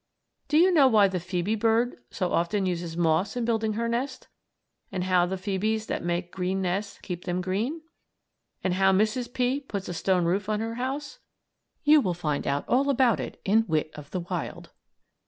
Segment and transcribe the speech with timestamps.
[0.47, 4.29] Do you know why the phoebe bird so often uses moss in building her nest?
[4.91, 7.83] And how the phoebes that make green nests keep them green?
[8.63, 9.31] And how Mrs.
[9.31, 9.59] P.
[9.59, 11.19] puts a stone roof on her house?
[11.83, 14.71] You will find all about it in "Wit of the Wild."